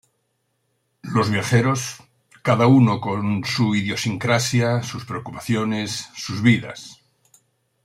[1.03, 1.97] Los viajeros;
[2.41, 7.03] cada uno con su idiosincrasia, sus preocupaciones, sus vidas.